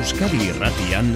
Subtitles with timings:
[0.00, 1.10] Euskadi Irratian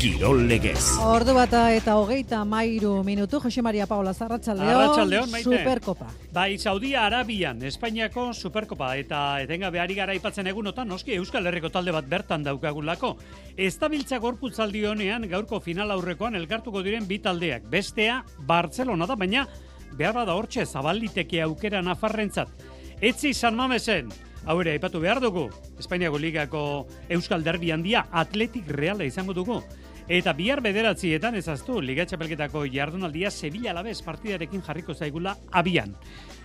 [0.00, 0.94] Kirol Legez.
[1.04, 5.34] Ordu bata eta hogeita mairu minutu, Jose Maria Paula Zarratxaldeon.
[5.42, 6.08] Superkopa.
[6.32, 11.92] Bai, Saudia Arabian, Espainiako Superkopa eta etengabe ari gara aipatzen egunotan, noski Euskal Herriko talde
[11.92, 13.18] bat bertan daukagulako.
[13.52, 17.68] Ez da biltza gorputzaldi honean gaurko final aurrekoan elkartuko diren bi taldeak.
[17.68, 19.44] Bestea, Barcelona da, baina
[19.92, 22.48] behar bada hortxe zabaliteke aukera nafarrentzat.
[22.96, 24.08] Etzi San Mamesen,
[24.46, 26.64] hau ere, aipatu behar dugu, Espainiako Ligako
[27.08, 29.60] Euskal Derbi handia Atletik Reala izango dugu.
[30.08, 35.94] Eta bihar bederatzietan ezaztu, Liga Txapelketako jardunaldia Sevilla Alabez partidarekin jarriko zaigula abian.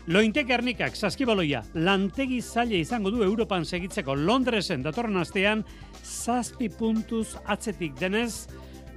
[0.07, 5.65] Lointek Ernikak, saskibaloia, lantegi zaila izango du Europan segitzeko Londresen datorren astean,
[6.03, 8.47] zazpi puntuz atzetik denez,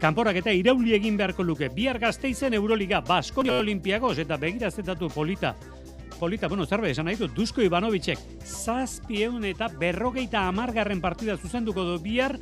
[0.01, 1.69] Kanporak eta irauli egin beharko luke.
[1.69, 5.51] Bihar gazteizen Euroliga, Baskonia Olimpiagos eta begirazetatu polita.
[6.21, 11.95] Polita, bueno, zerbe, esan nahi du, Dusko Ivanovicek, zazpieun eta berrogeita amargarren partida zuzenduko du
[12.05, 12.35] bihar,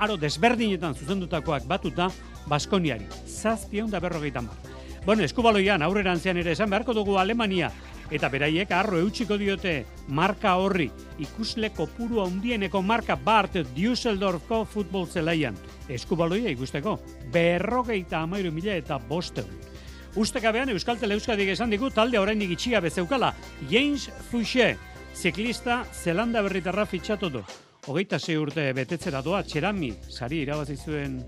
[0.00, 2.08] aro desberdinetan zuzendutakoak batuta,
[2.48, 3.04] Baskoniari.
[3.28, 4.56] Zazpieun da berrogeita amar.
[5.04, 7.68] Bueno, eskubaloian, aurrerantzean ere esan beharko dugu Alemania,
[8.08, 9.74] eta beraiek arro eutxiko diote
[10.08, 10.88] marka horri
[11.20, 15.60] ikusle kopuru handieneko marka Bart Düsseldorfko futbol zelaian.
[15.92, 16.96] Eskubaloia ikusteko,
[17.36, 19.73] berrogeita amairu mila eta bosteun.
[20.14, 23.32] Ustekabean Euskal Tele Euskadik esan digu talde oraindik itxia bezeukala.
[23.70, 24.76] James Fouché,
[25.10, 27.42] ziklista Zelanda berritarra fitxatu du.
[27.90, 31.18] Hogeita sei urte betetzera doa, txerami, sari irabazi zuen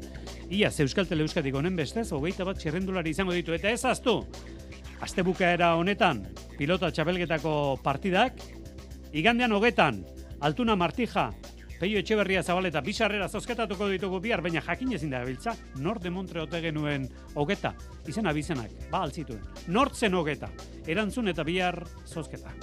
[0.51, 3.57] Ia, Euskal Tele Euskadik honen bestez, hogeita bat txerrendulari izango ditu.
[3.59, 4.21] Eta ez aztu,
[5.03, 6.23] Astebukaera honetan,
[6.57, 8.39] pilota txapelgetako partidak,
[9.13, 10.05] igandean hogetan,
[10.47, 11.33] Altuna Martija,
[11.77, 15.53] Peio Etxeberria Zabaleta, bisarrera zozketatuko ditugu bihar, baina jakin ezin da biltza,
[15.85, 17.75] nort demontre ote genuen hogeta,
[18.09, 19.45] izena bizenak, ba altzituen.
[19.69, 20.49] Nort zen hogeta,
[20.89, 22.55] erantzun eta bihar zozketa.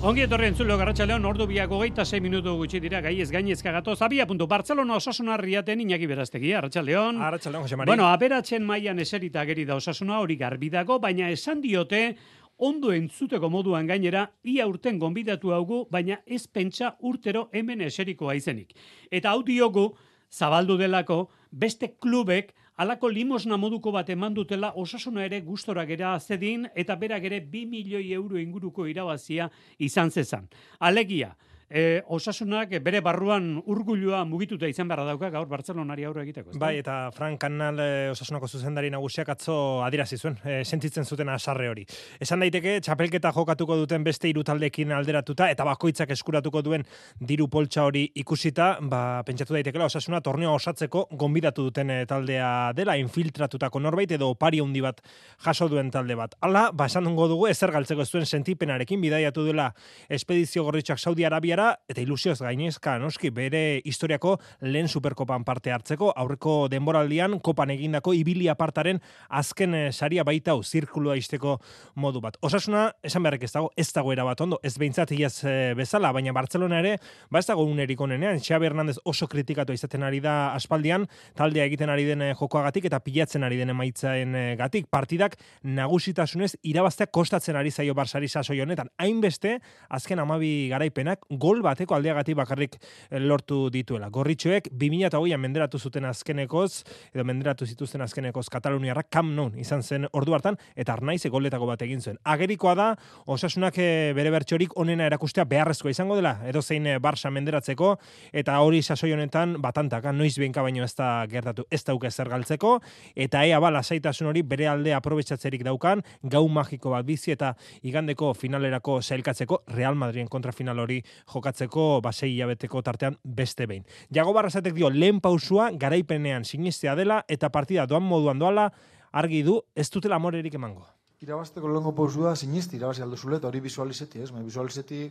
[0.00, 3.98] Ongi etorri entzulo garratxaleon, ordu biak hogeita 6 minutu gutxi dira, gai ez gainezka gatoz,
[4.00, 7.20] abia puntu, Barcelona osasuna riaten inaki beraztegi, arratxaleon.
[7.20, 7.92] Arratxaldeon, Jose Mari.
[7.92, 12.16] Bueno, aberatzen mailan eserita geri da osasuna hori garbi dago, baina esan diote
[12.60, 18.74] ondo entzuteko moduan gainera ia urten gonbidatu haugu, baina ez pentsa urtero hemen eserikoa izenik.
[19.10, 19.90] Eta hau diogu,
[20.30, 26.66] zabaldu delako, beste klubek alako limosna moduko bat eman dutela osasuna ere gustora gera zedin
[26.74, 30.48] eta berak ere 2 milioi euro inguruko irabazia izan zezan.
[30.78, 31.34] Alegia,
[31.70, 36.52] e, osasunak bere barruan urgulua mugituta izan beharra dauka gaur Bartzelonari aurre egiteko.
[36.58, 39.54] Bai, eta Frank Kanal e, osasunako zuzendari nagusiak atzo
[39.86, 41.86] adierazi zuen, e, sentitzen zuten asarre hori.
[42.20, 46.84] Esan daiteke, txapelketa jokatuko duten beste hiru taldeekin alderatuta, eta bakoitzak eskuratuko duen
[47.20, 52.98] diru poltsa hori ikusita, ba, pentsatu daitekela osasuna torneo osatzeko gonbidatu duten e, taldea dela,
[53.00, 55.00] infiltratutako norbait edo opari handi bat
[55.46, 56.34] jaso duen talde bat.
[56.42, 59.70] Hala, ba, esan dugu ezer galtzeko ez duen sentipenarekin bidaiatu dela
[60.08, 61.59] Espedizio Gorritxak Saudi Arabiara,
[61.90, 68.48] eta ilusioz gainezka noski bere historiako lehen superkopan parte hartzeko, aurreko denboraldian kopan egindako ibili
[68.52, 69.00] apartaren
[69.40, 71.58] azken eh, saria baita hau zirkulua izteko
[72.00, 72.38] modu bat.
[72.46, 76.34] Osasuna, esan beharrek ez dago, ez dago erabat ondo, ez behintzat iaz eh, bezala, baina
[76.36, 76.96] Barcelona ere,
[77.30, 81.06] ba ez dago unerik onenean, Xabi Hernandez oso kritikatu izaten ari da aspaldian,
[81.38, 87.10] taldea egiten ari den eh, jokoagatik eta pilatzen ari den emaitzaen gatik, partidak nagusitasunez irabazteak
[87.12, 89.58] kostatzen ari zaio Barsari sasoi honetan, hainbeste,
[89.90, 94.08] azken amabi garaipenak, gol bateko aldeagatik bakarrik eh, lortu dituela.
[94.14, 96.84] Gorritxoek 2008an menderatu zuten azkenekoz,
[97.14, 101.82] edo menderatu zituzten azkenekoz Kataluniarrak kam non izan zen ordu hartan, eta arnaize goletako bat
[101.82, 102.18] egin zuen.
[102.24, 102.88] Agerikoa da,
[103.26, 107.96] osasunak eh, bere bertxorik onena erakustea beharrezkoa izango dela, edo zein eh, Barça menderatzeko,
[108.32, 112.78] eta hori sasoi honetan batantaka, noiz behinka baino ez da gertatu, ez dauke zer galtzeko,
[113.16, 118.32] eta ea ba lasaitasun hori bere alde aprobetxatzerik daukan, gau magiko bat bizi eta igandeko
[118.34, 121.00] finalerako sailkatzeko Real Madriden kontra final hori
[121.40, 123.84] jokatzeko basei hilabeteko tartean beste behin.
[124.14, 128.70] Jago Barrasatek dio lehen pausua garaipenean sinistea dela eta partida doan moduan doala
[129.12, 130.86] argi du ez dutela amorerik emango.
[131.20, 134.30] Irabazteko lehenko pausu da sinisti irabazi alduzule, eta hori visualizeti, ez?
[134.32, 135.02] Bai, visualizeti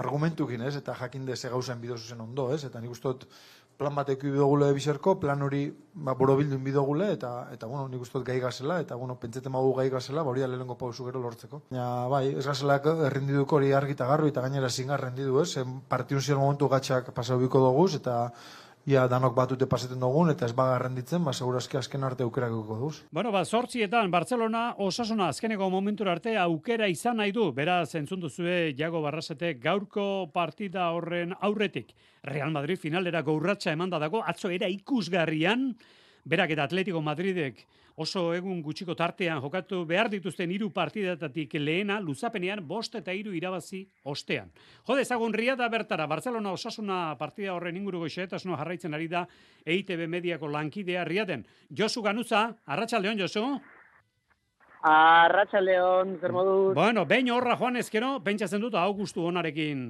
[0.00, 0.76] argumentukin, ez?
[0.78, 2.62] Eta jakinde ze gauzen bido zuzen ondo, ez?
[2.64, 3.26] Eta nik uste dut
[3.78, 8.38] plan bateko bidogule bizerko, plan hori ba, borobildu bidogule, eta, eta bueno, nik uste gai
[8.42, 11.62] gazela, eta bueno, pentsete magu gai gazela, ba, hori da lehenko pausu gero lortzeko.
[11.74, 15.64] Ja, bai, ez gazelak errendiduko hori argita garru, eta gainera zingar rendidu, ez?
[15.88, 18.18] Partiun ziren momentu gatxak pasau biko doguz, eta
[18.86, 22.94] ia danok batute pasaten dugun, eta ez baga renditzen, ba, segurazki azken arte aukerakiko duz.
[23.10, 27.50] Bueno, ba, sortzietan, Barcelona osasuna azkeneko momentura arte aukera izan nahi du.
[27.56, 31.94] Beraz, entzun duzue Jago Barrasete gaurko partida horren aurretik.
[32.24, 35.72] Real Madrid finalerako urratsa emanda dago, atzo era ikusgarrian,
[36.24, 37.64] berak eta Atletico Madridek
[37.96, 43.84] oso egun gutxiko tartean jokatu behar dituzten hiru partidatatik lehena luzapenean bost eta hiru irabazi
[44.04, 44.50] ostean.
[44.86, 49.26] Jode ezagun ria da bertara, Barcelona osasuna partida horren inguruko xeetasuna jarraitzen ari da
[49.66, 51.46] EITB mediako lankidea riaden.
[51.70, 53.46] Josu Ganuza, arratsaldeon Josu?
[54.84, 56.74] Arratxaldeon, zer moduz?
[56.76, 59.80] Bueno, behin horra joan ezkero, pentsatzen dut augustu honarekin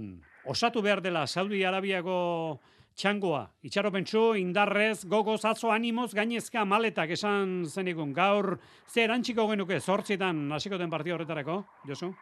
[0.47, 2.61] osatu behar dela Saudi Arabiako
[2.97, 3.43] txangoa.
[3.67, 8.13] Itxaropentsu, indarrez, gogoz, atzo animoz, gainezka maletak esan zenikun.
[8.15, 8.59] Gaur,
[8.89, 12.13] zer antxiko genuke, zortzietan hasiko den partio horretarako, Josu?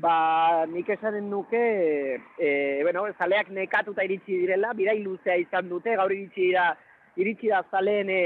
[0.00, 1.60] Ba, nik esanen nuke,
[2.40, 2.48] e,
[2.82, 6.70] bueno, zaleak nekatuta iritsi direla, birai luzea izan dute, gaur iritsi dira,
[7.20, 8.20] iritsi da zaleen e,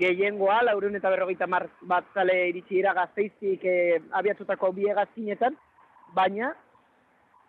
[0.00, 3.76] gehiengoa, laurun eta berrogeita mar bat zale iritsi dira gazteiztik e,
[4.16, 5.58] abiatutako biegazkinetan,
[6.16, 6.54] baina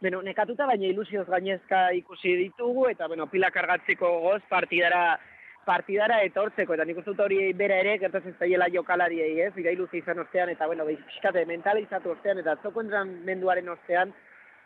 [0.06, 5.18] bueno, nekatuta baina ilusioz gainezka ikusi ditugu eta bueno, pila kargatzeko goz partidara
[5.66, 9.50] partidara etortzeko eta nik dut hori bera ere gertatzen zaiela jokalariei, ez?
[9.58, 12.84] Ira iluzio izan ostean eta bueno, pixkate mentalizatu ostean eta zoko
[13.32, 14.14] menduaren ostean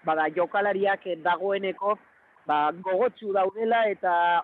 [0.03, 1.95] bada jokalariak dagoeneko
[2.45, 4.43] ba, gogotsu daudela eta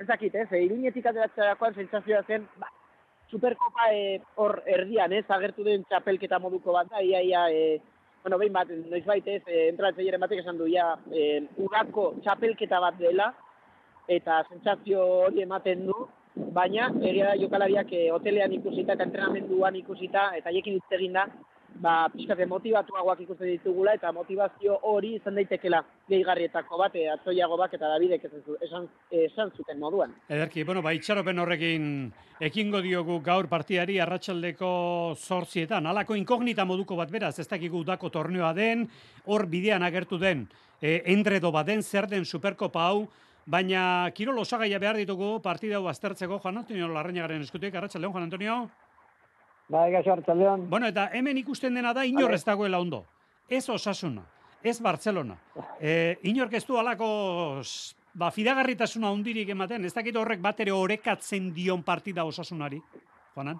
[0.00, 0.48] ez dakit, ez?
[0.52, 2.72] E, Iruñetik ateratzerakoan sentsazioa zen, ba,
[3.28, 5.26] Superkopa eh, hor erdian, ez?
[5.28, 7.89] Agertu den txapelketa moduko bat da, ia, ia, e,
[8.22, 12.98] bueno, behin bat, noiz baitez, e, entratzeiaren batek esan du, ja, e, udako txapelketa bat
[13.00, 13.30] dela,
[14.08, 15.96] eta sentsazio hori ematen du,
[16.54, 21.26] baina, egia da jokalariak e, hotelean ikusita eta entrenamenduan ikusita, eta jekin hitz egin da,
[21.78, 27.74] ba, pixkate motivatuagoak ikusten ditugula, eta motivazio hori izan daitekela gehigarrietako bat, e, atzoiago bat,
[27.76, 28.26] eta Davidek
[28.66, 30.14] esan, esan zuten moduan.
[30.28, 31.86] Ederki, bueno, ba, itxaropen horrekin
[32.40, 35.86] ekingo diogu gaur partiari arratsaldeko zortzietan.
[35.86, 38.86] Alako inkognita moduko bat beraz, ez dakigu dako torneoa den,
[39.26, 40.48] hor bidean agertu den,
[40.80, 43.08] e, endredo bat den, zer den superkopa hau,
[43.46, 48.70] baina kirol osagaia behar ditugu partida hau aztertzeko, Juan Antonio Larrañagaren eskutik, arratsaldeon Juan Antonio.
[49.70, 50.66] Bai, gaixo hartzaldeon.
[50.70, 53.04] Bueno, eta hemen ikusten dena da inor ez dagoela ondo.
[53.48, 54.26] Ez osasuna,
[54.62, 55.38] ez Barcelona.
[55.80, 57.06] E, inork ez du alako
[58.12, 62.82] ba, fidagarritasuna hundirik ematen, ez dakit horrek bat ere orekatzen dion partida osasunari,
[63.32, 63.56] Juanan?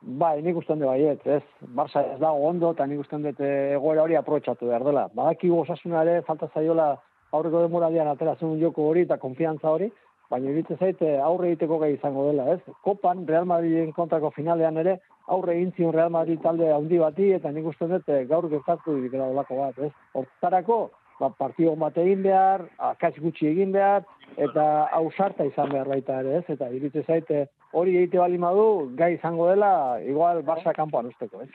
[0.00, 1.44] Bai, nik usten dut baiet, ez.
[1.76, 5.06] Barça ez dago ondo, eta nik usten dut egoera hori aprobetsatu behar dela.
[5.14, 6.88] Badakigu osasunare falta zaiola
[7.30, 9.90] aurreko demoradian ateratzen joko hori eta konfiantza hori,
[10.30, 12.76] baina iritze zaite aurre egiteko gai izango dela, ez?
[12.84, 17.52] Kopan Real Madriden kontrako finalean ere aurre egin zion Real Madrid talde handi bati eta
[17.52, 19.92] nik uste dut eh, gaur gertatu dikela olako bat, ez?
[20.20, 20.78] Hortarako,
[21.20, 24.04] ba, partio bat egin behar, akaz gutxi egin behar,
[24.36, 24.64] eta
[25.00, 26.56] ausarta izan behar baita ere, ez?
[26.56, 29.72] Eta iritze zaite hori egite bali madu, gai izango dela,
[30.04, 31.50] igual Barça kanpoan usteko, ez?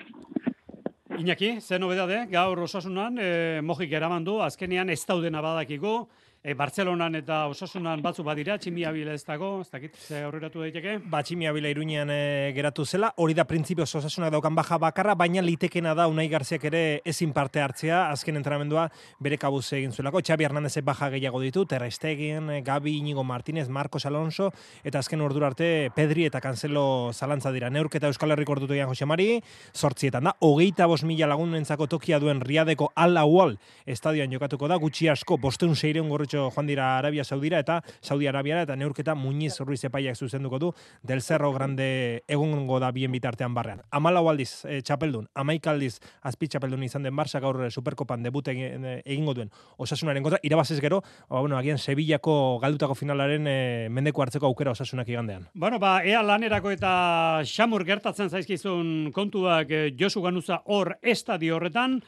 [1.13, 6.07] Iñaki, ze nobedade, gaur osasunan, eh, mojik eramandu, azkenean ez daudena badakiko,
[6.43, 10.97] e, Bartzelonan eta Osasunan batzu badira, tximia bila ez dago, ez dakit, ze aurreratu daiteke?
[11.09, 15.41] Ba, tximia bila iruñean e, geratu zela, hori da printzipioz Osasunak daukan baja bakarra, baina
[15.41, 18.89] litekena da Unai Garziak ere ezin parte hartzea, azken entrenamendua
[19.23, 24.05] bere kabuz egin zuelako, Xabi Hernandez baja gehiago ditu, Terra Stegen, Gabi, Inigo Martinez, Marcos
[24.05, 24.51] Alonso,
[24.83, 27.69] eta azken ordura arte Pedri eta Cancelo zalantza dira.
[27.69, 29.39] Neurketa Euskal Herriko ordutu egan Jose Mari,
[29.73, 33.55] sortzietan da, hogeita bos mila lagunentzako tokia duen riadeko Alla Wall
[33.85, 38.63] estadioan jokatuko da, gutxi asko, bosteun seireun gorritxo joan dira Arabia Saudira eta Saudi Arabiara
[38.63, 40.73] eta neurketa Muñiz Ruiz epaiak zuzenduko du
[41.03, 43.81] del Cerro Grande egungo da bien bitartean barrean.
[43.91, 49.01] Amalau aldiz e, txapeldun, amaik aldiz azpi txapeldun izan den Barça gaur Superkopan debut eh,
[49.05, 54.47] egingo duen osasunaren kontra, irabazez gero, ba, bueno, agian Sevillako galdutako finalaren e, mendeko hartzeko
[54.47, 55.47] aukera osasunak igandean.
[55.53, 62.01] Bueno, ba, ea lanerako eta xamur gertatzen zaizkizun kontuak Josu Ganuza hor estadio horretan,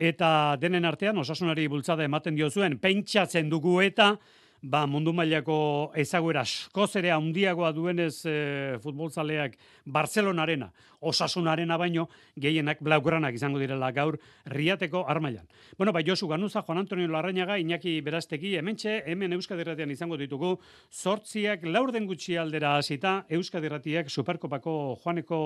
[0.00, 4.14] eta denen artean osasunari bultzada ematen dio zuen pentsatzen dugu eta
[4.62, 13.34] ba, mundu mailako ezaguera askoz ere handiagoa duenez e, futbolzaleak Barcelonarena osasunarena baino gehienak blaugranak
[13.34, 15.46] izango direla gaur riateko armailan.
[15.78, 20.58] Bueno, bai Josu Ganuza, Juan Antonio Larrañaga, Iñaki Berastegi, hementxe, hemen Euskadirratian izango ditugu,
[20.90, 25.40] sortziak laurden gutxi aldera hasita Euskadirratiak Superkopako Juaneko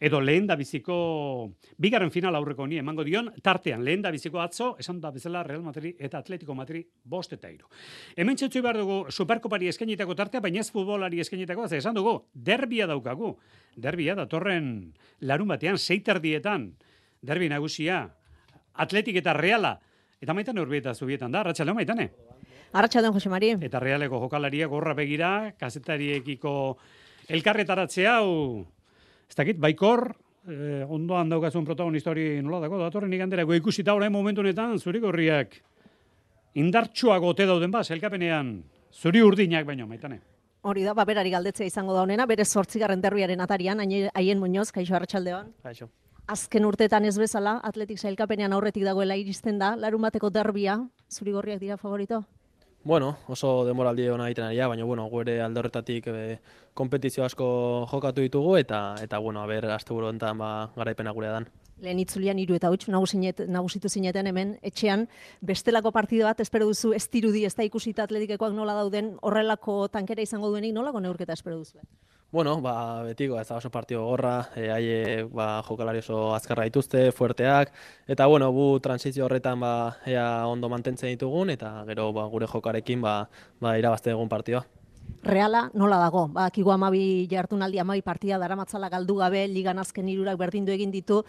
[0.00, 4.74] edo lehen da biziko bigarren final aurreko ni emango dion, tartean lehen da biziko atzo,
[4.78, 7.68] esan da bezala Real Madrid eta Atletico Madrid bost eta iru.
[8.16, 13.34] Hemen txetzu behar dugu Superkopari eskenitako tartea, baina ez futbolari eskenitako, esan dugu, derbia daukagu.
[13.76, 16.70] Derbia datorren larun batean, seiterdietan,
[17.22, 18.06] derbi nagusia,
[18.74, 19.76] atletik eta reala,
[20.22, 22.10] eta maitan urbieta zubietan da, ratxaleo maitane?
[22.72, 23.54] Arratxaldeon, Jose Mari.
[23.64, 26.52] Eta realeko jokalaria gorra begira, kazetariekiko
[27.32, 28.66] elkarretaratzea, hau,
[29.28, 30.10] ez dakit, baikor,
[30.48, 35.00] eh, ondoan daukazun protagonista hori nola dago, datorren igandera, go ikusita orain momentu honetan, zuri
[35.00, 35.56] gorriak,
[36.54, 38.62] indartsuago ote dauden ba, elkapenean,
[38.92, 40.20] zuri urdinak baino, maitane.
[40.62, 45.52] Hori da, baberari galdetzea izango da honena, bere zortzigarren derbiaren atarian, haien muñoz, kaixo arratsaldeon.
[45.62, 45.88] Kaixo.
[46.28, 51.60] Azken urteetan ez bezala, atletik sailkapenean aurretik dagoela iristen da, larun bateko derbia, zuri gorriak
[51.60, 52.24] dira favorito?
[52.84, 56.38] Bueno, oso demoraldi ona egiten ari baina bueno, gure alde horretatik e,
[56.74, 61.48] kompetizio asko jokatu ditugu eta eta bueno, a ber asteburu honetan ba garaipena gurea dan.
[61.84, 65.06] Lehen itzulian hiru eta huts nagusinet, nagusitu zineten hemen, etxean,
[65.40, 70.22] bestelako partida bat, espero duzu, ez dirudi, ez da ikusita atletikekoak nola dauden, horrelako tankera
[70.22, 71.78] izango duenik, nolako neurketa espero duzu?
[72.30, 77.06] Bueno, ba, betiko, ez da oso partio gorra, e, haie ba, jokalari oso azkarra dituzte,
[77.16, 77.72] fuerteak,
[78.06, 79.70] eta bueno, bu transizio horretan ba,
[80.04, 83.14] ea ondo mantentzen ditugun, eta gero ba, gure jokarekin ba,
[83.64, 84.66] ba, irabazte egun partioa.
[85.22, 86.28] Reala nola dago?
[86.32, 91.24] Ba, kigo amabi jartunaldi amabi partida daramatzala galdu gabe, ligan azken hirurak berdindu egin ditu.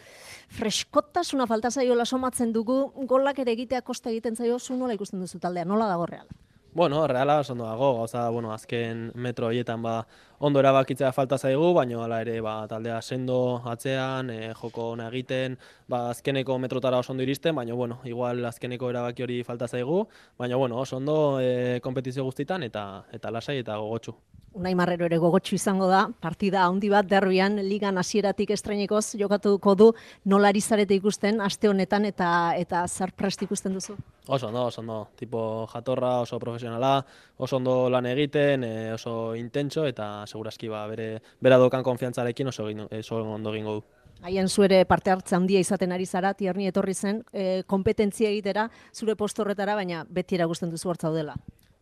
[0.55, 5.39] Freskotasuna falta zaiola somatzen dugu, golak ere egitea kosta egiten zaio, zu nola ikusten duzu
[5.39, 6.29] taldea, nola dago reala?
[6.73, 10.05] Bueno, reala oso ondo dago, gauza, bueno, azken metro horietan ba,
[10.39, 13.39] ondo erabakitzea falta zaigu, baina hala ere ba, taldea sendo
[13.73, 18.89] atzean, e, joko ona egiten, ba, azkeneko metrotara oso ondo iristen, baina bueno, igual azkeneko
[18.89, 20.05] erabaki hori falta zaigu,
[20.39, 24.15] baina bueno, oso ondo e, kompetizio guztitan eta eta lasai eta gogotsu.
[24.57, 29.89] Unai Marrero ere gogotsu izango da, partida handi bat derbian, ligan hasieratik estrenekoz jokatuko du,
[30.25, 33.93] nola ari zarete ikusten, aste honetan eta eta zer prest ikusten duzu?
[34.27, 37.05] Oso ondo, oso ondo, tipo jatorra, oso profesionala,
[37.37, 42.67] oso ondo lan egiten, e, oso intentso eta segurazki ba, bere, bera dokan konfiantzarekin oso,
[42.99, 43.85] oso ondo egingo du.
[44.21, 49.15] Haien zuere parte hartze handia izaten ari zara, tierni etorri zen, e, kompetentzia egitera, zure
[49.15, 51.37] posto horretara, baina beti eragusten duzu hortzaudela.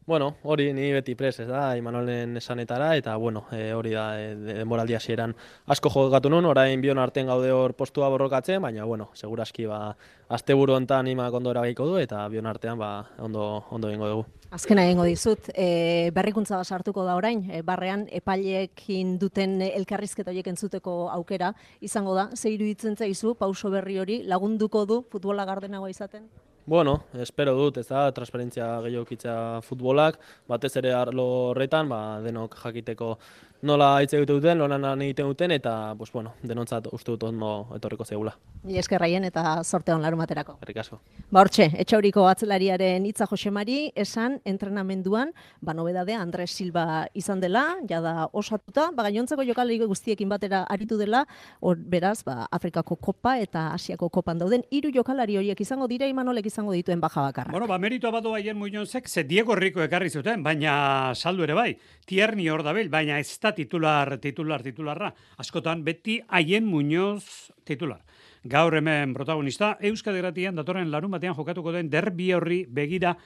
[0.07, 4.37] Bueno, hori ni beti pres, ez da, Imanolen esanetara, eta bueno, e, hori da, e,
[4.55, 5.33] denboraldi hasieran
[5.67, 9.97] asko jokatu nun, orain bion artean gaude hor postua borrokatzen, baina bueno, seguraski ba,
[10.31, 14.25] asteburu hontan imak ondo eragiko du, eta bion artean ba, ondo, ondo egingo dugu.
[14.55, 20.47] Azkena egingo dizut, e, berrikuntza bat sartuko da orain, e, barrean epaileekin duten elkarrizketa horiek
[20.55, 21.51] entzuteko aukera
[21.83, 26.29] izango da, ze iruditzen zaizu, pauso berri hori lagunduko du futbola gardenagoa izaten?
[26.67, 29.33] Bueno, espero dut, ez da, transferentzia gehiokitza
[29.63, 30.17] futbolak,
[30.51, 33.13] batez ere arlo horretan, ba, denok jakiteko
[33.61, 37.67] nola hitz egiten duten, lonan lan egiten duten, eta, pues, bueno, denontzat uste dut ondo
[37.75, 38.35] etorriko zeugula.
[38.63, 40.57] Mila eskerraien eta sorte hon larumaterako.
[40.61, 40.99] Herrik asko.
[41.31, 48.27] Ba hortxe, etxauriko atzelariaren hitza Josemari esan entrenamenduan, ba nobedadea Andres Silva izan dela, jada
[48.33, 51.25] osatuta, ba gainontzeko jokalari guztiekin batera aritu dela,
[51.61, 56.45] hor beraz, ba Afrikako kopa eta Asiako kopan dauden hiru jokalari horiek izango dira Imanolek
[56.51, 57.51] izango dituen baja bakarra.
[57.51, 61.77] Bueno, ba, meritua badu aien muñozek, ze Diego Rico ekarri zuten, baina saldu ere bai.
[62.05, 65.13] Tierni hor dabil, baina ez da titular, titular, titularra.
[65.39, 68.03] Askotan, beti haien muñoz titular.
[68.43, 73.17] Gaur hemen protagonista, Euskadi Gratian datorren larun batean jokatuko den derbi horri begira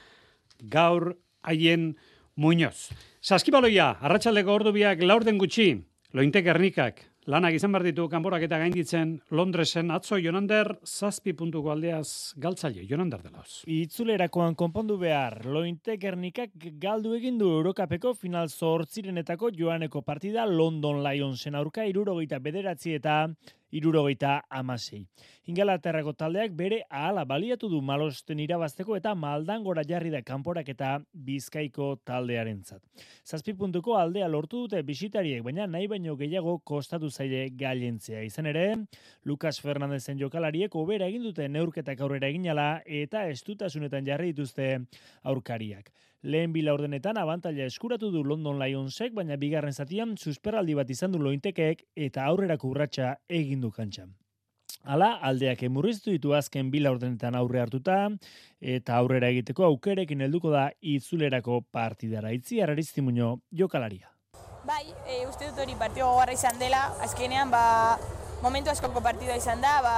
[0.62, 1.96] gaur haien
[2.36, 2.90] muñoz.
[3.20, 5.74] Saskibaloia, arratsaldeko ordu biak laurden gutxi,
[6.12, 12.34] lointek ernikak, lanak izan behar ditu kanborak eta gainditzen Londresen atzo Jonander zazpi puntuko aldeaz
[12.42, 13.62] galtzaile, Jonander delauz.
[13.70, 21.54] Itzulerakoan konpondu behar, Lointe Gernikak galdu egin du Eurokapeko final zortzirenetako joaneko partida London Lionsen
[21.54, 23.28] aurka irurogeita bederatzi eta
[23.72, 25.02] irurogeita amasei.
[25.50, 30.92] Ingalaterrako taldeak bere ahala baliatu du malosten irabazteko eta maldan gora jarri da kanporak eta
[31.12, 32.82] bizkaiko taldearentzat.
[33.26, 38.22] Zazpi puntuko aldea lortu dute bisitariek, baina nahi baino gehiago kostatu zaile gailentzea.
[38.22, 38.66] Izan ere,
[39.24, 44.72] Lucas Fernandezen jokalariek obera egin dute neurketak aurrera eginala eta estutasunetan jarri dituzte
[45.24, 45.90] aurkariak.
[46.22, 51.18] Lehen bi laurdenetan abantaila eskuratu du London Lionsek, baina bigarren zatian susperaldi bat izan du
[51.18, 54.12] lointekeek eta aurrerako urratsa egin du kantxan.
[54.84, 57.96] Hala, aldeak emurriztu ditu azken bi laurdenetan aurre hartuta,
[58.60, 62.30] eta aurrera egiteko aukerekin helduko da itzulerako partidara.
[62.30, 64.08] Itzi Aristimuño jokalaria.
[64.66, 67.98] Bai, e, uste dut hori partio gogorra izan dela, azkenean ba,
[68.42, 69.94] momentu askoko partida izan da, ba,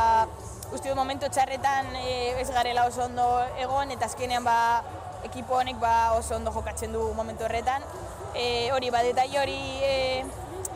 [0.72, 3.28] uste dut momentu txarretan e, ez garela oso ondo
[3.60, 4.56] egon, eta azkenean ba,
[5.24, 7.82] ekipo honek ba, oso ondo jokatzen du momentu horretan.
[8.34, 10.24] E, hori, ba, detai hori e,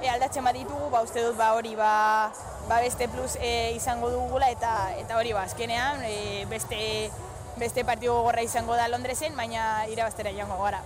[0.02, 2.30] e, aldatzen baditugu, ba, uste dut ba, hori ba,
[2.68, 7.10] ba, beste plus e, izango dugula, eta eta hori ba, azkenean e, beste,
[7.58, 10.82] beste partio gogorra izango da Londresen, baina irabaztera joango gara.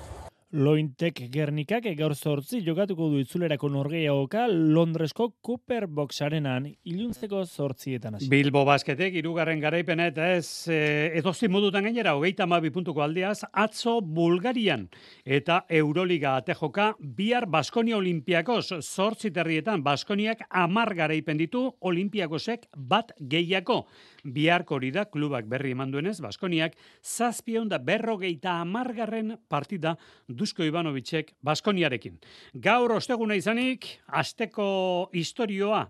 [0.52, 8.28] Lointek Gernikak gaur zortzi jokatuko du itzulerako norgehiagoka Londresko Cooper Box arenan iluntzeko zortzietan hasi.
[8.28, 10.76] Bilbo basketek irugarren garaipena eta ez e,
[11.16, 14.84] edozi modutan gainera hogeita amabi puntuko aldeaz atzo Bulgarian
[15.24, 23.16] eta Euroliga ate joka bihar Baskonia Olimpiakos zortzi terrietan Baskoniak amar garaipen ditu Olimpiakosek bat
[23.16, 23.86] gehiako.
[24.22, 29.96] Biharko hori da klubak berri eman duenez Baskoniak zazpion da berrogeita amargarren partida
[30.42, 32.18] Dusko Ivanovicek Baskoniarekin.
[32.64, 34.66] Gaur osteguna izanik, asteko
[35.14, 35.84] historioa,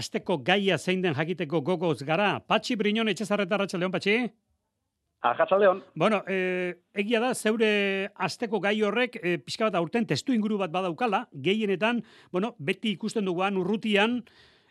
[0.00, 2.38] asteko gaia zein den jakiteko gogoz gara.
[2.40, 4.18] Patxi Brinon etxezarreta Leon Patxi?
[5.58, 5.82] Leon.
[5.98, 10.70] Bueno, e, egia da, zeure asteko gai horrek, e, pixka bat aurten testu inguru bat
[10.70, 14.22] badaukala, gehienetan, bueno, beti ikusten duguan urrutian,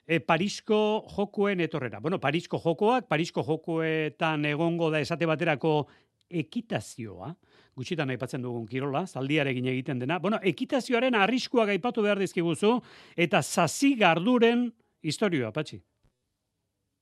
[0.07, 1.99] e, Parisko jokoen etorrera.
[1.99, 5.81] Bueno, Parisko jokoak, Parisko jokoetan egongo da esate baterako
[6.31, 7.35] ekitazioa,
[7.77, 10.17] gutxitan aipatzen dugun kirola, zaldiarekin egiten dena.
[10.19, 12.73] Bueno, ekitazioaren arriskua gaipatu behar dizkiguzu,
[13.15, 14.67] eta zazi garduren
[15.05, 15.79] historioa, patxi.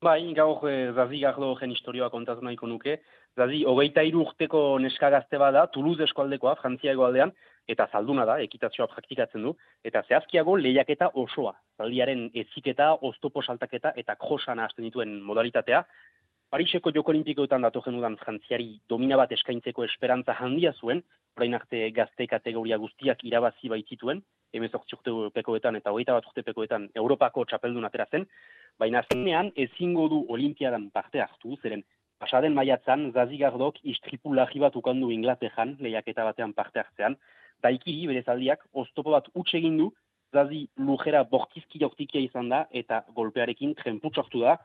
[0.04, 3.00] Bai, gaur eh, zazi gardo gen historioa kontatu nahiko nuke.
[3.36, 7.32] Zazi, hogeita urteko neska gazte bada, Toulouse eskualdekoa, Frantzia egoaldean,
[7.68, 14.16] eta zalduna da, ekitazioa praktikatzen du, eta zehazkiago lehiaketa osoa, zaldiaren eziketa, oztopo saltaketa eta
[14.22, 15.82] krosana hasten dituen modalitatea,
[16.54, 21.02] Pariseko joko olimpikoetan datu genudan frantziari domina bat eskaintzeko esperantza handia zuen,
[21.38, 24.22] orain arte gazte kategoria guztiak irabazi baitzituen,
[24.54, 28.28] emezortzi urte pekoetan eta hogeita bat urte pekoetan Europako txapeldun atera zen,
[28.80, 31.84] baina zenean ezingo du olimpiadan parte hartu, zeren
[32.22, 37.18] pasaden maiatzan zazigardok istripu lahi bat ukandu Inglaterran lehiaketa batean parte hartzean,
[37.64, 39.90] daikiri bere zaldiak oztopo bat utxe egin du,
[40.32, 44.58] zazi lujera bortizki jaurtikia izan da eta golpearekin trenputsortu da,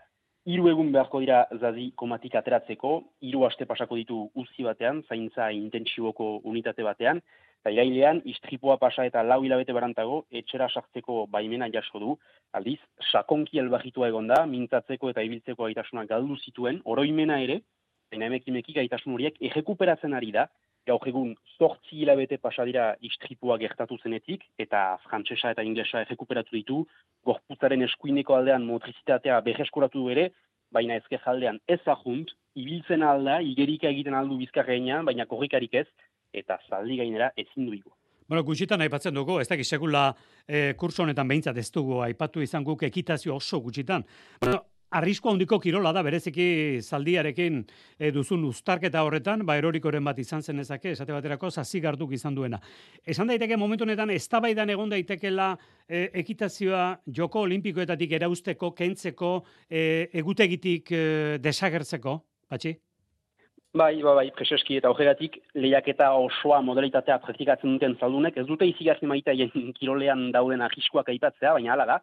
[0.49, 6.28] Hiru egun beharko dira zazi komatik ateratzeko, hiru aste pasako ditu uzi batean, zaintza intentsiboko
[6.49, 7.20] unitate batean,
[7.61, 12.14] eta irailean, istripoa pasa eta lau hilabete barantago, etxera sartzeko baimena jaso du,
[12.56, 12.78] aldiz,
[13.11, 17.61] sakonki elbahitua egon da, mintzatzeko eta ibiltzeko gaitasuna galdu zituen, oroimena ere,
[18.11, 20.49] baina emekimeki gaitasun horiek ejekuperatzen ari da,
[20.87, 22.64] gaur egun zortzi hilabete pasa
[23.00, 26.87] istripua gertatu zenetik, eta frantsesa eta inglesa errekuperatu ditu,
[27.25, 30.30] gorputzaren eskuineko aldean motrizitatea berreskuratu ere,
[30.72, 35.87] baina ezke jaldean ez ahunt, ibiltzen alda, igerika egiten aldu bizkarreina, baina korrikarik ez,
[36.32, 37.80] eta zaldi gainera ezin du
[38.30, 40.12] Bueno, gutxitan aipatzen dugu, ez dakit sekula
[40.46, 44.05] e, kurso honetan behintzat ez dugu aipatu izan guk ekitazio oso gutxitan.
[44.38, 47.61] Bueno, Arrisko handiko kirola da bereziki zaldiarekin
[47.94, 52.59] e, duzun uztarketa horretan, ba erorikoren bat izan zen ezake, esate baterako zazigarduk izan duena.
[53.07, 55.53] Esan daiteke momentu honetan eztabaidan egon daitekela
[55.87, 59.33] e, ekitazioa joko olimpikoetatik erausteko, kentzeko,
[59.70, 59.83] e,
[60.24, 61.05] egutegitik e,
[61.38, 62.18] desagertzeko,
[62.50, 62.74] patxi?
[63.70, 69.07] Bai, bai, bai, preseski eta horregatik lehiaketa osoa modalitatea praktikatzen duten zaldunek, ez dute izigarri
[69.07, 69.31] maita
[69.79, 71.98] kirolean dauden arriskoak aipatzea, baina hala da,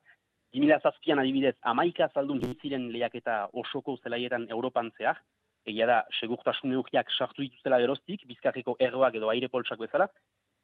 [0.55, 5.19] 2007an adibidez, amaika zaldun ziren lehiaketa osoko zelaietan Europan zehar,
[5.65, 10.07] egia da, segurtasun eukiak sartu dituzela geroztik, bizkarriko erroak edo aire poltsak bezala,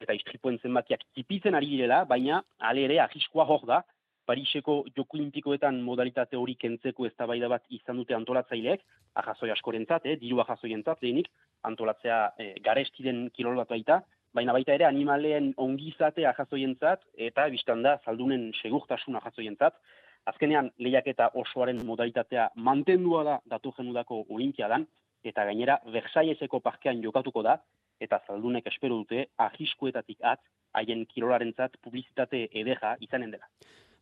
[0.02, 3.84] eta istripuen zenbakiak tipitzen ari direla, baina ale ere ahiskoa hor da,
[4.24, 8.84] Pariseko joko olimpikoetan modalitate hori kentzeko eztabaida bat izan dute antolatzaileek,
[9.20, 11.28] ahazoi askorentzat, eh, diru ahazoientzat, lehenik,
[11.70, 14.00] antolatzea eh, garestiren kirol bat baita,
[14.34, 19.78] baina baita ere animaleen ongizate ahazoientzat eta biztan da saldunen segurtasun ahazoientzat.
[20.26, 24.86] Azkenean lehiaketa osoaren modalitatea mantendua da datu genudako olinkia dan,
[25.24, 27.58] eta gainera Versaieseko parkean jokatuko da,
[28.00, 30.40] eta zaldunek espero dute ahiskuetatik at,
[30.74, 33.48] haien kirolarentzat publizitate edeja izanen dela.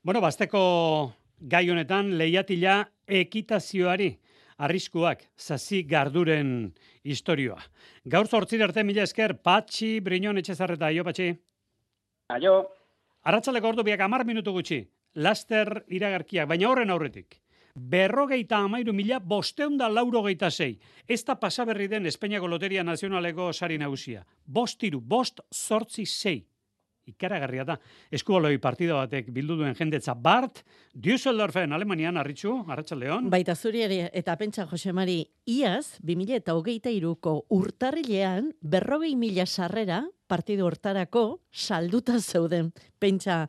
[0.04, 0.62] Bueno, basteko
[1.42, 4.12] gai honetan lehiatila ekitazioari
[4.58, 7.62] arriskuak zazi garduren historioa.
[8.06, 11.32] Gaur zortzir arte mila esker, patxi, brinon, etxezarreta, aio, patxi?
[12.30, 12.56] Aio.
[13.24, 14.82] Arratxaleko ordu biak amar minutu gutxi,
[15.16, 17.40] laster iragarkiak, baina horren aurretik.
[17.76, 20.74] Berrogeita amairu mila bosteunda laurogeita zei.
[21.08, 24.26] Ez da pasaberri den Espainiako Loteria Nazionaleko sari nagusia.
[24.46, 26.42] Bostiru, bost zortzi zei
[27.10, 27.78] ikaragarria da.
[28.14, 33.30] Eskubaloi partida batek bildu duen jendetza Bart, Düsseldorfen Alemanian arritxu, Arratxaldeon.
[33.34, 36.54] Baita zuri eta pentsa Josemari, iaz, 2000 eta
[37.50, 42.72] urtarrilean, berrogei mila sarrera, partidu hortarako, salduta zeuden.
[43.00, 43.48] Pentsa,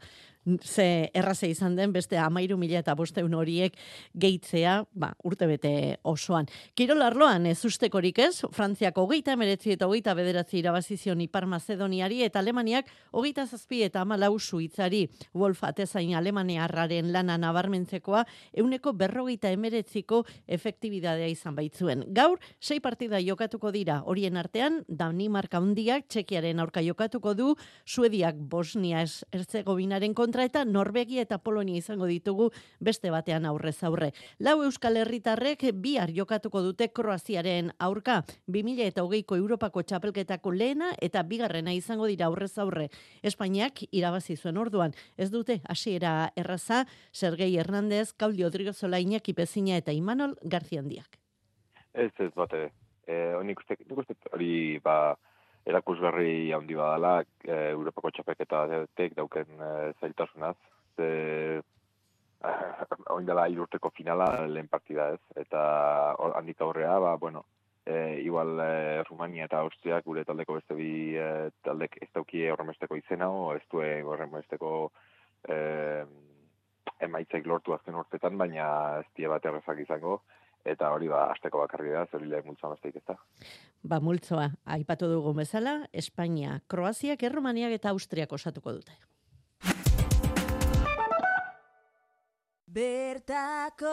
[0.65, 3.77] ze erraze izan den beste amairu mila eta bosteun horiek
[4.15, 6.49] gehitzea, ba, urte bete osoan.
[6.75, 12.41] Kirol arloan ez ustekorik ez, Frantziako hogeita emeretzi eta hogeita bederatzi irabazizion Ipar Macedoniari eta
[12.43, 15.07] Alemaniak hogeita zazpi eta amalau suitzari.
[15.35, 22.05] Wolf atezain Alemaniarraren lana nabarmentzekoa, euneko berrogeita emeretziko efektibidadea izan baitzuen.
[22.15, 27.53] Gaur, sei partida jokatuko dira, horien artean, Danimarka hundiak, Txekiaren aurka jokatuko du,
[27.87, 29.03] Suediak Bosnia
[29.33, 32.47] Erzegovinaren kontra, kontra eta Norvegia eta Polonia izango ditugu
[32.81, 34.13] beste batean aurrez aurre.
[34.41, 41.21] Lau Euskal Herritarrek bihar jokatuko dute Kroaziaren aurka 2000 eta hogeiko Europako txapelketako lehena eta
[41.23, 42.89] bigarrena izango dira aurrez aurre.
[43.23, 44.97] Espainiak irabazi zuen orduan.
[45.19, 51.21] Ez dute hasiera erraza Sergei Hernandez, Claudio Odriozola, Iñaki Pezina eta Imanol Garziandiak.
[51.93, 52.71] Ez ez bate.
[53.07, 55.13] Eh, uste, uste hori ba
[55.67, 58.65] erakusgarri handi badala e, Europako txapeketa
[58.99, 60.57] tek dauken e, zailtasunaz.
[60.97, 61.09] Ze,
[63.15, 65.21] oin dela irurteko finala lehen partida ez.
[65.45, 65.63] Eta
[66.19, 67.45] or, handik aurrea, ba, bueno,
[67.87, 72.99] e, igual e, Rumania eta Austria gure taldeko beste bi e, taldek ez daukie horremesteko
[72.99, 74.75] izena, o ez due horremesteko
[75.49, 75.57] e,
[77.03, 78.67] emaitzaik lortu azken urtetan, baina
[79.01, 80.21] ez die bat errezak izango,
[80.65, 83.17] eta hori ba, asteko bakarri da, zer lehen multzoa besteik ez da.
[83.83, 88.95] Ba, multzoa, aipatu dugu bezala, Espainia, Kroaziak, Erromaniak eta Austriak osatuko dute.
[92.73, 93.91] Bertako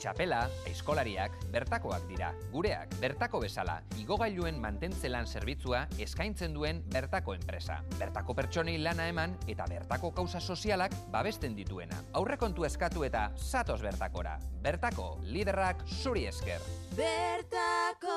[0.00, 2.30] Txapela, eskolariak, bertakoak dira.
[2.54, 7.82] Gureak, bertako bezala, igogailuen mantentzelan zerbitzua eskaintzen duen bertako enpresa.
[8.00, 12.00] Bertako pertsonei lana eman eta bertako kauza sozialak babesten dituena.
[12.16, 14.38] Aurrekontu eskatu eta satos bertakora.
[14.64, 16.64] Bertako, liderrak zuri esker.
[16.96, 18.16] Bertako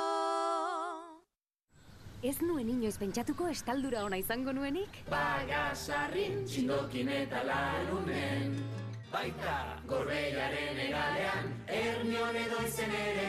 [2.24, 5.04] Ez nuen inoiz pentsatuko estaldura ona izango nuenik?
[5.12, 8.56] Bagasarrin, txindokin eta larunen
[9.16, 9.56] baita
[9.88, 13.28] gorbeiaren egalean, ernion edo izen ere.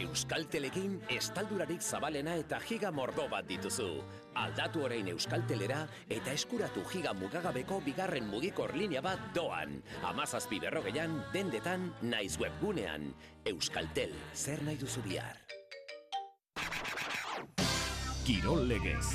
[0.00, 3.88] Euskaltelekin estaldurarik zabalena eta giga mordo bat dituzu.
[4.42, 5.84] Aldatu orain Euskaltelera
[6.18, 9.78] eta eskuratu giga mugagabeko bigarren mugikor linea bat doan.
[10.10, 13.12] Amazazpi berrogeian, dendetan, naiz webgunean.
[13.46, 15.38] Euskaltel, zer nahi duzu bihar.
[18.26, 19.06] Kirol legez.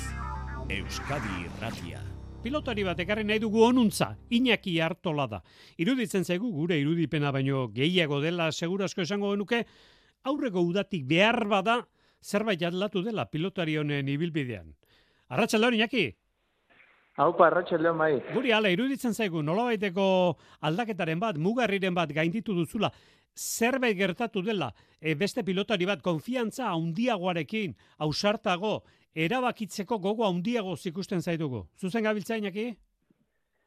[0.72, 2.00] Euskadi irratia
[2.44, 5.40] pilotari bat ekarri nahi dugu onuntza, Iñaki hartola da.
[5.80, 9.62] Iruditzen zaigu gure irudipena baino gehiago dela segurazko esango genuke,
[10.28, 11.78] aurreko udatik behar bada
[12.20, 14.74] zerbait aldatu dela pilotari honen ibilbidean.
[15.32, 16.04] Arratxalde hori, Iñaki?
[17.16, 18.12] Haupa, arratxalde bai.
[18.34, 20.06] Guri ala, iruditzen zaigu nolabaiteko
[20.68, 22.90] aldaketaren bat, mugarriren bat gainditu duzula,
[23.34, 24.68] zerbait gertatu dela,
[25.00, 27.72] e, beste pilotari bat konfiantza handiagoarekin,
[28.04, 28.82] ausartago,
[29.14, 31.64] erabakitzeko gogo handiago ikusten zaitugu.
[31.78, 32.66] Zuzen gabiltzainaki?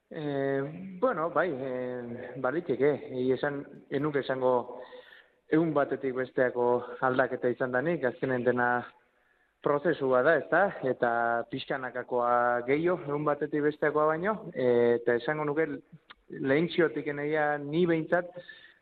[0.09, 0.61] Eh,
[1.01, 2.91] bueno, bai, eh, baliteke,
[3.33, 4.81] esan, enuk esango
[5.51, 6.67] egun batetik besteako
[7.01, 8.69] aldaketa izan danik, azkenen dena
[9.63, 11.09] prozesua da, ez da, eta
[11.51, 14.67] pixkanakakoa gehiago, egun batetik besteakoa baino, e,
[14.99, 15.67] eta esango nuke
[16.29, 18.31] lehen txiotik ni behintzat,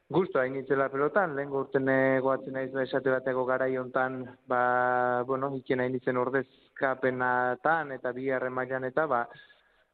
[0.07, 1.87] Gusto hain itzela pelotan, lehen gurten
[2.21, 8.83] goatzen naiz esate bateko gara hontan, ba, bueno, iken hain itzen ordezkapenatan eta bi mailan
[8.83, 9.25] eta, ba,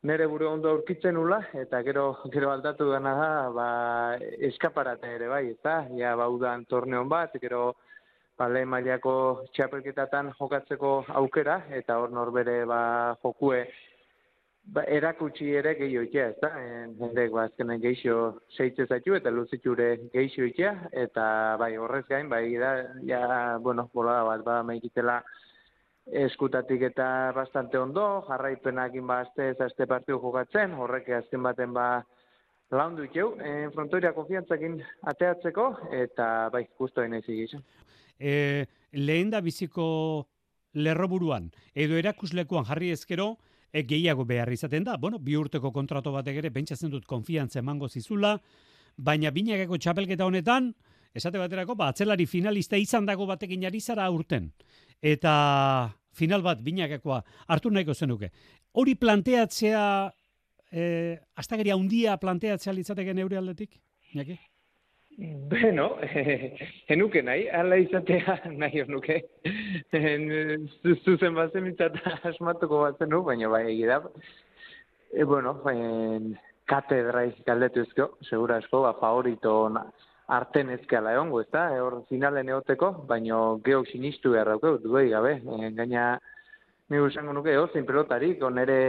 [0.04, 3.70] nere buru ondo aurkitzen ula, eta gero, gero aldatu dena da, ba,
[4.50, 7.78] eskaparate ere bai, eta, ja, baudan torneon bat, gero,
[8.38, 13.64] ba, lehen mailako txapelketatan jokatzeko aukera, eta hor norbere, ba, jokue,
[14.64, 16.52] ba, erakutsi ere gehiago itea, ez da?
[17.02, 17.48] Hendek, ba,
[17.82, 18.18] geixo
[18.56, 22.74] seitze zaitu eta luziture geixo itea, eta bai, horrez gain, bai, da,
[23.08, 25.22] ja, bueno, bola bat, ba, maikitela
[26.26, 32.04] eskutatik eta bastante ondo, jarraipenakin ba, azte azte partiu jokatzen, horrek azken baten ba,
[32.72, 34.80] laundu ikeu, en frontoria konfiantzakin
[35.12, 37.26] ateatzeko, eta bai, guztu hain ez
[38.22, 40.28] E, lehen da biziko
[40.74, 43.36] lerroburuan, edo erakuslekuan jarri ezkero,
[43.74, 44.98] e, gehiago behar izaten da.
[44.98, 48.38] Bueno, bi urteko kontrato batek ere pentsatzen dut konfiantza emango zizula,
[48.98, 50.72] baina binakeko txapelketa honetan,
[51.14, 54.52] esate baterako, ba, atzelari finalista izan dago batekin ari zara urten.
[55.02, 55.34] Eta
[56.14, 58.32] final bat binakekoa hartu nahiko zenuke.
[58.74, 59.84] Hori planteatzea,
[60.72, 63.80] eh, astageria handia planteatzea litzateken eure aldetik?
[64.14, 64.38] Iñaki?
[65.18, 65.98] Bueno,
[66.88, 69.20] enuke nahi, ala izatea nahi nuke.
[71.04, 74.02] Zuzen bazen mitzat asmatuko batzen nu, baina bai egida.
[75.12, 76.32] E, bueno, en,
[76.66, 79.56] katedra galdetu ezko, segura esko, ba, favorito
[80.32, 85.10] arten ezkala egon, ez da, e, hor finalen eoteko, baina geok sinistu behar daukeu, duei
[85.12, 86.06] gabe, e, gaina
[86.92, 88.80] ni usango nuke, zein pelotarik, onere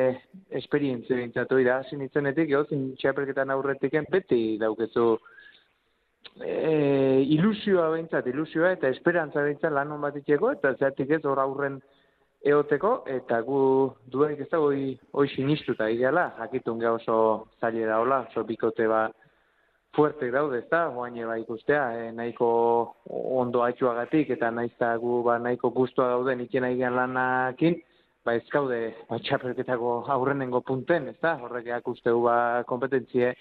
[0.50, 5.16] esperientzia bintzatu ira, sinitzenetik, zein txapelketan aurretiken, beti daukezu,
[6.40, 11.80] e, ilusioa behintzat, ilusioa eta esperantza behintzat lan bat itxeko, eta zertik ez hor aurren
[12.42, 13.60] eoteko, eta gu
[14.10, 17.18] duenik ez da hoi, hoi sinistuta ideala, jakitun geha oso
[17.60, 19.08] zailera hola, oso bikote ba
[19.94, 22.48] fuerte daude ez da, guain eba ikustea, e, nahiko
[23.38, 27.76] ondo haitxuagatik, eta naiz gu ba, nahiko guztua dauden ikena ikan lanakin,
[28.24, 33.34] ba ez gaude ba, txapelketako aurrenengo punten, ez da, horrek usteu ba kompetentzie,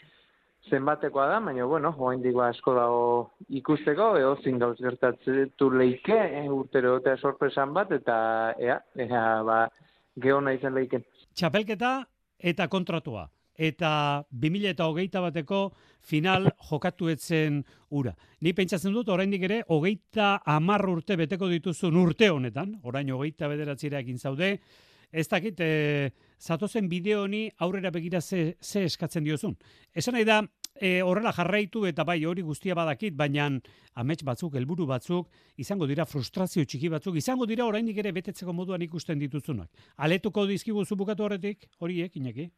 [0.69, 3.03] zenbatekoa da, baina, bueno, hoain digo asko dago
[3.49, 8.15] ikusteko, edo zin gauz gertatzetu leike, eh, urtero eta sorpresan bat, eta
[8.59, 9.65] ea, ea, ba,
[10.21, 11.05] geona izan leiken.
[11.33, 11.99] Txapelketa
[12.37, 13.29] eta kontratua.
[13.61, 15.57] eta 2000 eta hogeita bateko
[15.99, 18.15] final jokatu etzen ura.
[18.41, 23.99] Ni pentsatzen dut, oraindik ere, hogeita amar urte beteko dituzun urte honetan, orain hogeita bederatzira
[23.99, 24.55] egin zaude,
[25.11, 26.09] ez dakit, e,
[26.41, 29.55] zatozen bideo honi aurrera begira ze, ze eskatzen diozun.
[29.93, 30.41] Esan nahi da,
[30.75, 33.47] e, horrela jarraitu eta bai hori guztia badakit, baina
[33.93, 38.81] amets batzuk, helburu batzuk, izango dira frustrazio txiki batzuk, izango dira oraindik ere betetzeko moduan
[38.81, 39.69] ikusten dituzunak.
[39.97, 42.51] Aletuko dizkigu zubukatu horretik, horiek, inaki?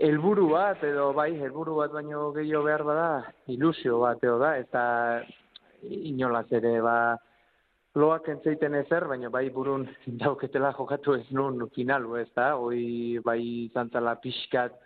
[0.00, 3.08] helburu bat edo bai helburu bat baino gehiago behar bada
[3.52, 4.84] ilusio bat edo da eta
[5.82, 6.94] inolaz ere ba
[7.94, 9.88] loak entzeiten ezer baina bai burun
[10.22, 12.54] dauketela jokatu ez nun finalu ez da?
[12.56, 14.76] Hoi bai zantzala pixkat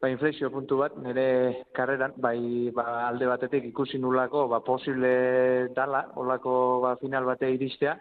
[0.00, 6.06] ba inflexio puntu bat nire karreran bai ba, alde batetik ikusi nulako ba posible dala
[6.16, 7.98] olako ba final bate iristea.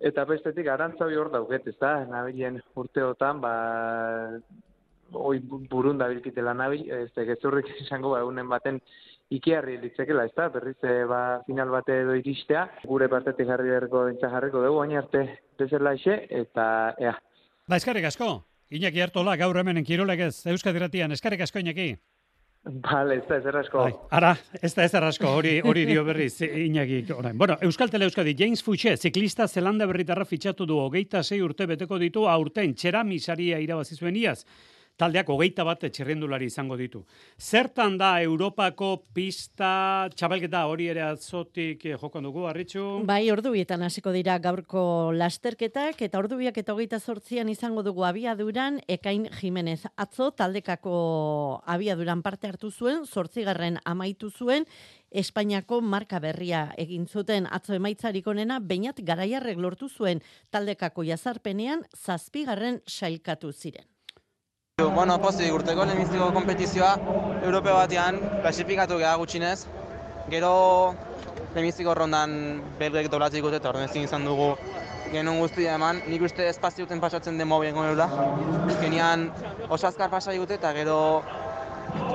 [0.00, 3.50] Eta bestetik arantzabi hor dauket, ez da, nabilen urteotan, ba,
[5.12, 8.80] oi burun da bilkitela nabi, ez da, gezurrik izango ba, unen baten
[9.30, 14.04] ikiarri litzekela, ez da, berriz eh, ba, final bate edo iristea, gure partetik jarri berko
[14.08, 15.24] dintza jarriko dugu, baina arte
[15.58, 16.66] bezala ise, eta
[16.98, 17.14] ea.
[17.70, 18.32] Ba, eskarrik asko,
[18.70, 21.92] Iñaki Artola, gaur hemenen kirolek ez, Euskadiratian, eskarrik asko, Iñaki.
[22.60, 23.84] Vale, ez da ez errasko.
[23.86, 27.04] Bai, ara, ez da ez errasko, hori, hori dio berriz, Iñaki.
[27.14, 27.38] Orain.
[27.38, 31.98] Bueno, Euskal Tele Euskadi, James Fouché, ziklista zelanda berritarra fitxatu du, hogeita sei urte beteko
[32.02, 34.42] ditu, aurten, txera misaria irabazi zuen iaz
[35.00, 37.00] taldeak hogeita bat txirrendulari izango ditu.
[37.40, 42.84] Zertan da Europako pista txabelketa hori ere atzotik eh, jokan dugu, arritxu?
[43.08, 44.82] Bai, ordu bietan hasiko dira gaurko
[45.16, 49.80] lasterketak, eta ordu biak eta hogeita sortzian izango dugu abiaduran, Ekain Jimenez.
[49.96, 50.96] Atzo, taldekako
[51.64, 54.68] abiaduran parte hartu zuen, sortzigarren amaitu zuen,
[55.10, 60.20] Espainiako marka berria egin zuten atzo emaitzarik onena, bainat garaiarrek lortu zuen
[60.54, 63.88] taldekako jazarpenean zazpigarren sailkatu ziren.
[64.88, 66.94] Bueno, pozik, urteko lehenbiziko kompetizioa
[67.44, 69.66] Europe batean klasifikatu geha gutxinez.
[70.32, 70.94] Gero
[71.54, 72.32] lehenbiziko rondan
[72.78, 74.54] belgek doblatzik dute eta horren izan dugu
[75.12, 76.00] genuen guztia eman.
[76.08, 78.08] Nik uste espazio duten pasatzen demo bien goneula.
[78.80, 79.28] Genian
[79.68, 81.22] oso azkar pasa dute eta gero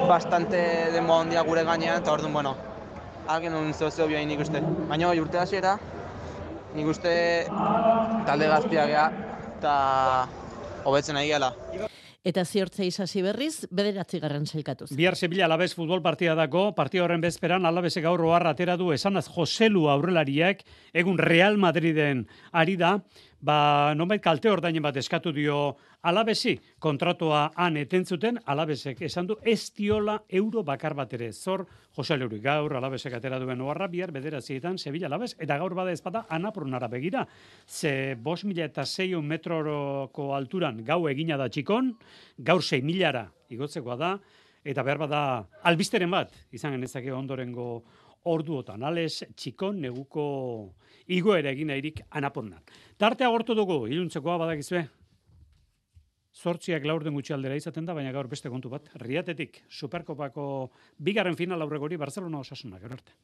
[0.10, 2.56] bastante demo handia gure gainean eta orduan, bueno,
[3.28, 4.62] algen un zeo zeo nik uste.
[4.90, 5.78] Baina urte hasiera,
[6.74, 7.46] nik uste
[8.26, 9.12] talde gaztia geha
[9.58, 10.28] eta
[10.84, 11.54] hobetzen nahi gela.
[12.26, 14.88] Eta ziortze izasi berriz, bederatzi garran zailkatuz.
[14.98, 19.86] Bihar Sevilla alabez futbol partida dako, partida horren bezperan alabeze gaur atera du esanaz Joselu
[19.94, 22.96] aurrelariak, egun Real Madriden ari da,
[23.46, 25.76] ba, nonbait kalte ordainen bat eskatu dio
[26.10, 31.32] alabesi kontratua han etentzuten, alabesek esan du ez diola euro bakar bat ere.
[31.34, 35.94] Zor, Jose Leuri gaur, alabesek atera duen oarra, bihar bederazietan, Sevilla alabez, eta gaur bada
[35.94, 37.26] ezpada anapurnara begira.
[37.68, 41.94] Ze bos mila eta zeion metroko alturan gau egina da txikon,
[42.38, 44.16] gaur zei milara igotzekoa da,
[44.66, 45.22] eta behar bada
[45.70, 47.84] albisteren bat, izan genezake ondorengo
[48.26, 50.26] orduotan, ales txikon neguko
[51.08, 52.64] igoera egin nahirik anapornan.
[52.98, 54.86] Tartea gortu dugu, iluntzekoa badakizue,
[56.36, 58.90] Zortziak laurden gutxi aldera izaten da, baina gaur beste kontu bat.
[59.00, 60.48] Riatetik, Superkopako
[61.00, 63.16] bigarren final aurregori Barcelona osasuna, gero arte.